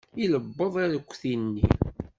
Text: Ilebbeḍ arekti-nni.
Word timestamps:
Ilebbeḍ 0.23 0.73
arekti-nni. 0.83 1.65